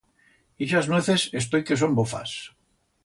[0.67, 2.35] Ixas nueces estoi que son bofas.